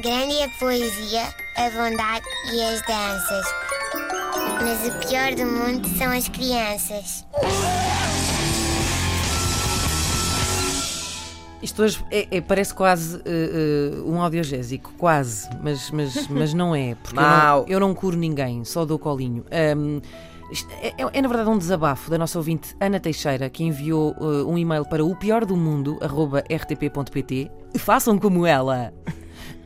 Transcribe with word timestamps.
Grande 0.00 0.34
é 0.34 0.44
a 0.44 0.48
poesia, 0.60 1.22
a 1.56 1.70
bondade 1.70 2.24
e 2.52 2.62
as 2.62 2.80
danças. 2.82 3.46
Mas 4.62 4.86
o 4.94 5.08
pior 5.08 5.34
do 5.34 5.44
mundo 5.44 5.88
são 5.98 6.12
as 6.12 6.28
crianças. 6.28 7.26
Isto 11.60 11.82
hoje 11.82 12.04
é- 12.12 12.28
é- 12.30 12.40
parece 12.40 12.72
quase 12.72 13.16
eh, 13.24 13.92
eh, 13.96 14.00
um 14.02 14.20
audiogésico, 14.22 14.92
quase, 14.96 15.48
mas, 15.60 15.90
mas, 15.90 16.28
mas 16.28 16.54
não 16.54 16.76
é, 16.76 16.94
porque 16.94 17.18
eu 17.18 17.22
não, 17.22 17.64
eu 17.68 17.80
não 17.80 17.94
curo 17.94 18.16
ninguém, 18.16 18.64
só 18.64 18.84
dou 18.84 19.00
colinho. 19.00 19.44
Isto 19.50 20.00
é, 20.80 20.88
é- 21.02 21.10
é, 21.12 21.22
na 21.22 21.28
verdade 21.28 21.48
um 21.50 21.58
desabafo 21.58 22.10
da 22.10 22.18
nossa 22.18 22.38
ouvinte 22.38 22.74
Ana 22.80 23.00
Teixeira, 23.00 23.48
que 23.50 23.64
enviou 23.64 24.14
eh, 24.18 24.44
um 24.44 24.56
e-mail 24.58 24.84
para 24.84 25.04
o 25.04 25.14
pior 25.16 25.44
do 25.44 25.56
mundo, 25.56 25.98
rtp.pt. 26.50 27.50
Façam 27.78 28.18
como 28.18 28.46
ela! 28.46 28.92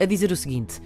A 0.01 0.05
dizer 0.05 0.31
o 0.31 0.37
seguinte: 0.37 0.81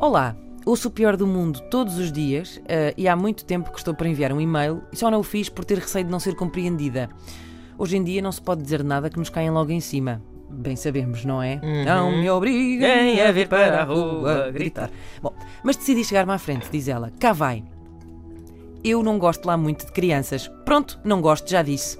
Olá, 0.00 0.34
ouço 0.64 0.88
o 0.88 0.90
pior 0.90 1.16
do 1.16 1.26
mundo 1.26 1.60
todos 1.70 1.98
os 1.98 2.10
dias 2.10 2.60
eh, 2.66 2.94
e 2.96 3.06
há 3.06 3.14
muito 3.14 3.44
tempo 3.44 3.70
que 3.70 3.78
estou 3.78 3.94
para 3.94 4.08
enviar 4.08 4.32
um 4.32 4.40
e-mail 4.40 4.82
e 4.92 4.96
só 4.96 5.10
não 5.10 5.20
o 5.20 5.22
fiz 5.24 5.48
por 5.48 5.64
ter 5.64 5.78
receio 5.78 6.04
de 6.04 6.10
não 6.10 6.18
ser 6.20 6.34
compreendida. 6.34 7.08
Hoje 7.78 7.96
em 7.96 8.04
dia 8.04 8.20
não 8.22 8.32
se 8.32 8.40
pode 8.42 8.62
dizer 8.62 8.82
nada 8.84 9.08
que 9.08 9.18
nos 9.18 9.28
caia 9.30 9.50
logo 9.52 9.70
em 9.70 9.80
cima. 9.80 10.22
Bem 10.50 10.74
sabemos, 10.74 11.24
não 11.24 11.40
é? 11.42 11.60
Não 11.84 12.10
me 12.10 12.28
obriguem 12.28 13.20
a 13.22 13.30
vir 13.30 13.46
para 13.48 13.82
a 13.82 13.84
rua 13.84 14.50
gritar. 14.50 14.90
Bom, 15.22 15.32
mas 15.62 15.76
decidi 15.76 16.04
chegar-me 16.04 16.32
à 16.32 16.38
frente, 16.38 16.68
diz 16.72 16.88
ela. 16.88 17.10
Cá 17.20 17.32
vai. 17.32 17.62
Eu 18.82 19.02
não 19.02 19.18
gosto 19.18 19.44
lá 19.46 19.56
muito 19.56 19.86
de 19.86 19.92
crianças. 19.92 20.48
Pronto, 20.64 20.98
não 21.04 21.20
gosto, 21.20 21.50
já 21.50 21.62
disse. 21.62 21.98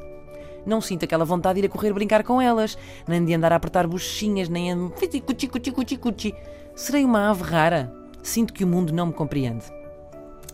Não 0.65 0.80
sinto 0.80 1.05
aquela 1.05 1.25
vontade 1.25 1.61
de 1.61 1.66
ir 1.66 1.69
a 1.69 1.73
correr 1.73 1.93
brincar 1.93 2.23
com 2.23 2.41
elas, 2.41 2.77
nem 3.07 3.25
de 3.25 3.34
andar 3.34 3.52
a 3.52 3.57
apertar 3.57 3.87
bochechinhas, 3.87 4.48
nem 4.48 4.73
a. 4.73 4.77
cuti, 4.91 5.21
cuti, 5.21 5.48
cuti, 5.48 5.97
cuti. 5.97 6.35
Serei 6.74 7.05
uma 7.05 7.30
ave 7.30 7.43
rara. 7.43 7.93
Sinto 8.23 8.52
que 8.52 8.65
o 8.65 8.66
mundo 8.66 8.93
não 8.93 9.07
me 9.07 9.13
compreende. 9.13 9.65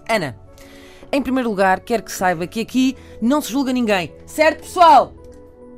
Ana, 0.09 0.37
em 1.13 1.23
primeiro 1.23 1.49
lugar, 1.49 1.81
quero 1.81 2.03
que 2.03 2.13
saiba 2.13 2.47
que 2.47 2.61
aqui 2.61 2.97
não 3.21 3.41
se 3.41 3.51
julga 3.51 3.73
ninguém. 3.73 4.13
Certo, 4.25 4.61
pessoal? 4.61 5.13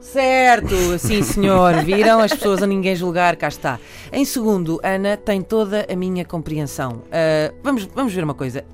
Certo, 0.01 0.99
sim 0.99 1.23
senhor. 1.23 1.75
Viram 1.85 2.21
as 2.21 2.33
pessoas 2.33 2.63
a 2.63 2.67
ninguém 2.67 2.95
julgar, 2.95 3.37
cá 3.37 3.49
está. 3.49 3.79
Em 4.13 4.25
segundo, 4.25 4.81
Ana 4.83 5.17
tem 5.17 5.43
toda 5.43 5.87
a 5.91 5.97
minha 5.97 6.25
compreensão. 6.25 7.03
Ah, 7.11 7.53
vamos, 7.63 7.85
vamos 7.95 8.13
ver 8.13 8.25
uma 8.25 8.35
coisa. 8.35 8.65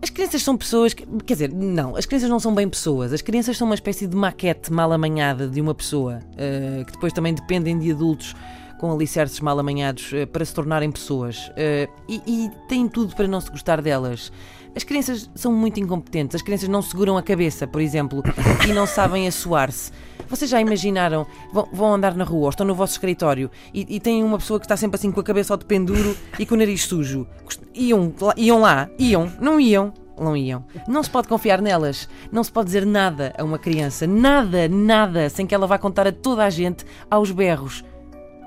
As 0.00 0.10
crianças 0.10 0.42
são 0.42 0.56
pessoas 0.56 0.94
que. 0.94 1.04
Quer 1.24 1.34
dizer, 1.34 1.52
não, 1.52 1.96
as 1.96 2.06
crianças 2.06 2.28
não 2.28 2.38
são 2.38 2.54
bem 2.54 2.68
pessoas. 2.68 3.12
As 3.12 3.22
crianças 3.22 3.56
são 3.56 3.66
uma 3.66 3.74
espécie 3.74 4.06
de 4.06 4.16
maquete 4.16 4.72
mal 4.72 4.92
amanhada 4.92 5.48
de 5.48 5.60
uma 5.60 5.74
pessoa, 5.74 6.20
ah, 6.36 6.84
que 6.84 6.92
depois 6.92 7.12
também 7.12 7.34
dependem 7.34 7.78
de 7.78 7.90
adultos 7.90 8.34
com 8.78 8.92
alicerces 8.92 9.40
mal 9.40 9.58
amanhados 9.58 10.10
ah, 10.14 10.26
para 10.26 10.44
se 10.44 10.54
tornarem 10.54 10.90
pessoas. 10.90 11.50
Ah, 11.56 11.88
e, 12.08 12.22
e 12.26 12.50
têm 12.68 12.88
tudo 12.88 13.14
para 13.14 13.28
não 13.28 13.40
se 13.40 13.50
gostar 13.50 13.82
delas. 13.82 14.32
As 14.74 14.84
crianças 14.84 15.28
são 15.34 15.52
muito 15.52 15.80
incompetentes. 15.80 16.36
As 16.36 16.42
crianças 16.42 16.68
não 16.68 16.80
seguram 16.80 17.16
a 17.16 17.22
cabeça, 17.22 17.66
por 17.66 17.80
exemplo, 17.80 18.22
e 18.68 18.72
não 18.72 18.86
sabem 18.86 19.26
assoar-se. 19.26 19.90
Vocês 20.28 20.50
já 20.50 20.60
imaginaram? 20.60 21.26
Vão, 21.52 21.68
vão 21.72 21.94
andar 21.94 22.14
na 22.14 22.22
rua 22.22 22.44
ou 22.44 22.50
estão 22.50 22.66
no 22.66 22.74
vosso 22.74 22.92
escritório 22.92 23.50
e, 23.72 23.96
e 23.96 23.98
têm 23.98 24.22
uma 24.22 24.38
pessoa 24.38 24.60
que 24.60 24.66
está 24.66 24.76
sempre 24.76 24.96
assim 24.96 25.10
com 25.10 25.20
a 25.20 25.24
cabeça 25.24 25.54
ao 25.54 25.58
de 25.58 25.64
penduro 25.64 26.16
e 26.38 26.44
com 26.44 26.54
o 26.54 26.58
nariz 26.58 26.84
sujo. 26.84 27.26
Iam, 27.74 28.12
iam 28.36 28.60
lá? 28.60 28.88
Iam? 28.98 29.32
Não 29.40 29.58
iam? 29.58 29.92
Não 30.20 30.36
iam. 30.36 30.64
Não 30.86 31.02
se 31.02 31.10
pode 31.10 31.28
confiar 31.28 31.62
nelas. 31.62 32.08
Não 32.30 32.44
se 32.44 32.52
pode 32.52 32.66
dizer 32.66 32.84
nada 32.84 33.34
a 33.38 33.44
uma 33.44 33.58
criança. 33.58 34.06
Nada, 34.06 34.68
nada, 34.68 35.30
sem 35.30 35.46
que 35.46 35.54
ela 35.54 35.66
vá 35.66 35.78
contar 35.78 36.06
a 36.06 36.12
toda 36.12 36.44
a 36.44 36.50
gente 36.50 36.84
aos 37.10 37.30
berros. 37.30 37.84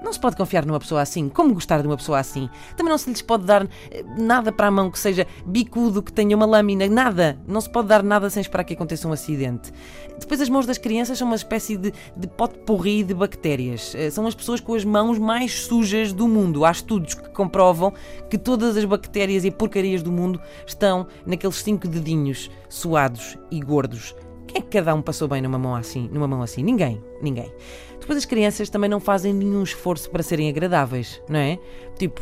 Não 0.01 0.11
se 0.11 0.19
pode 0.19 0.35
confiar 0.35 0.65
numa 0.65 0.79
pessoa 0.79 1.01
assim. 1.01 1.29
Como 1.29 1.53
gostar 1.53 1.81
de 1.81 1.87
uma 1.87 1.95
pessoa 1.95 2.19
assim? 2.19 2.49
Também 2.75 2.91
não 2.91 2.97
se 2.97 3.09
lhes 3.09 3.21
pode 3.21 3.45
dar 3.45 3.67
eh, 3.91 4.03
nada 4.17 4.51
para 4.51 4.67
a 4.67 4.71
mão 4.71 4.89
que 4.89 4.97
seja 4.97 5.27
bicudo, 5.45 6.01
que 6.01 6.11
tenha 6.11 6.35
uma 6.35 6.45
lâmina, 6.45 6.87
nada. 6.87 7.39
Não 7.47 7.61
se 7.61 7.69
pode 7.69 7.87
dar 7.87 8.01
nada 8.01 8.29
sem 8.29 8.41
esperar 8.41 8.63
que 8.63 8.73
aconteça 8.73 9.07
um 9.07 9.11
acidente. 9.11 9.71
Depois, 10.19 10.41
as 10.41 10.49
mãos 10.49 10.65
das 10.65 10.77
crianças 10.77 11.17
são 11.17 11.27
uma 11.27 11.35
espécie 11.35 11.77
de, 11.77 11.93
de 12.17 12.27
pote 12.27 12.57
porri 12.59 13.03
de 13.03 13.13
bactérias. 13.13 13.93
Eh, 13.95 14.09
São 14.09 14.25
as 14.25 14.35
pessoas 14.35 14.59
com 14.59 14.73
as 14.73 14.83
mãos 14.83 15.19
mais 15.19 15.65
sujas 15.65 16.11
do 16.11 16.27
mundo. 16.27 16.65
Há 16.65 16.71
estudos 16.71 17.13
que 17.13 17.29
comprovam 17.29 17.93
que 18.29 18.37
todas 18.37 18.75
as 18.75 18.85
bactérias 18.85 19.45
e 19.45 19.51
porcarias 19.51 20.01
do 20.01 20.11
mundo 20.11 20.41
estão 20.65 21.05
naqueles 21.25 21.57
cinco 21.57 21.87
dedinhos 21.87 22.49
suados 22.69 23.37
e 23.51 23.59
gordos. 23.59 24.15
Quem 24.51 24.59
é 24.59 24.61
que 24.61 24.79
cada 24.79 24.93
um 24.93 25.01
passou 25.01 25.29
bem 25.29 25.41
numa 25.41 25.57
mão 25.57 25.73
assim? 25.73 26.09
Numa 26.11 26.27
mão 26.27 26.41
assim? 26.41 26.61
Ninguém, 26.61 27.01
ninguém. 27.21 27.53
Depois 27.97 28.17
as 28.17 28.25
crianças 28.25 28.69
também 28.69 28.89
não 28.89 28.99
fazem 28.99 29.33
nenhum 29.33 29.63
esforço 29.63 30.09
para 30.09 30.21
serem 30.21 30.49
agradáveis, 30.49 31.21
não 31.29 31.39
é? 31.39 31.57
Tipo, 31.97 32.19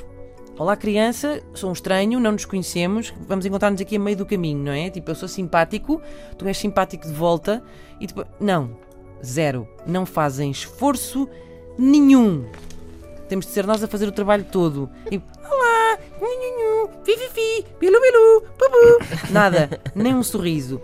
olá 0.56 0.78
criança, 0.78 1.42
sou 1.56 1.72
um 1.72 1.74
estranho, 1.74 2.20
não 2.20 2.34
nos 2.34 2.46
conhecemos, 2.46 3.12
vamos 3.28 3.48
encontrar-nos 3.48 3.82
aqui 3.82 3.96
a 3.96 4.00
meio 4.00 4.16
do 4.16 4.28
caminho, 4.28 4.64
não 4.64 4.72
é? 4.72 4.92
Tipo, 4.92 5.10
eu 5.10 5.16
sou 5.16 5.28
simpático, 5.28 6.00
tu 6.38 6.46
és 6.46 6.56
simpático 6.56 7.08
de 7.08 7.14
volta 7.14 7.64
e 8.00 8.06
depois. 8.06 8.28
Não, 8.40 8.78
zero. 9.26 9.68
Não 9.88 10.06
fazem 10.06 10.52
esforço 10.52 11.28
nenhum. 11.80 12.46
Temos 13.28 13.48
de 13.48 13.54
ser 13.54 13.66
nós 13.66 13.84
a 13.84 13.88
fazer 13.88 14.08
o 14.08 14.12
trabalho 14.12 14.44
todo. 14.44 14.88
E, 15.10 15.18
olá, 15.18 15.98
nhu, 16.22 16.92
fi, 17.04 17.18
fi, 17.18 17.30
fi, 17.30 17.66
bilu, 17.80 18.00
bilu, 18.00 18.44
bubu. 18.60 19.32
Nada, 19.32 19.82
nem 19.96 20.14
um 20.14 20.22
sorriso. 20.22 20.80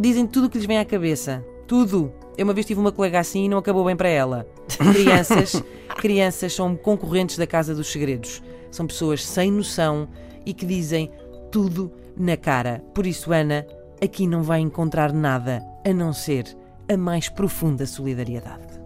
Dizem 0.00 0.26
tudo 0.26 0.46
o 0.46 0.50
que 0.50 0.56
lhes 0.56 0.66
vem 0.66 0.78
à 0.78 0.84
cabeça. 0.84 1.44
Tudo. 1.66 2.10
Eu 2.38 2.44
uma 2.44 2.54
vez 2.54 2.64
tive 2.64 2.80
uma 2.80 2.90
colega 2.90 3.20
assim 3.20 3.44
e 3.44 3.48
não 3.50 3.58
acabou 3.58 3.84
bem 3.84 3.94
para 3.94 4.08
ela. 4.08 4.48
Crianças, 4.94 5.62
crianças 6.00 6.54
são 6.54 6.74
concorrentes 6.74 7.36
da 7.36 7.46
Casa 7.46 7.74
dos 7.74 7.92
Segredos. 7.92 8.42
São 8.70 8.86
pessoas 8.86 9.22
sem 9.22 9.52
noção 9.52 10.08
e 10.46 10.54
que 10.54 10.64
dizem 10.64 11.10
tudo 11.52 11.92
na 12.16 12.34
cara. 12.34 12.82
Por 12.94 13.06
isso, 13.06 13.30
Ana, 13.30 13.66
aqui 14.02 14.26
não 14.26 14.42
vai 14.42 14.60
encontrar 14.60 15.12
nada 15.12 15.62
a 15.86 15.92
não 15.92 16.14
ser 16.14 16.46
a 16.90 16.96
mais 16.96 17.28
profunda 17.28 17.84
solidariedade. 17.84 18.80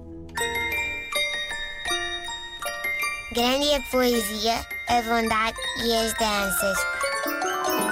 Grande 3.33 3.69
é 3.69 3.77
a 3.77 3.83
poesia, 3.83 4.67
a 4.89 5.03
bondade 5.03 5.59
e 5.85 5.95
as 5.95 6.13
danças. 6.15 6.94